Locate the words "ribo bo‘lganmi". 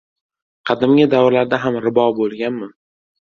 1.85-2.71